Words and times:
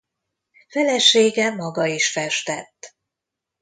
Felesége 0.69 1.49
maga 1.49 1.85
is 1.85 2.11
festett. 2.11 2.95